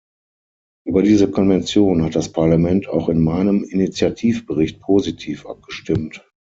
Über 0.83 1.03
diese 1.03 1.29
Konvention 1.29 2.01
hat 2.03 2.15
das 2.15 2.31
Parlament 2.31 2.87
auch 2.89 3.07
in 3.07 3.23
meinem 3.23 3.63
Initiativbericht 3.63 4.79
positiv 4.79 5.45
abgestimmt. 5.45 6.27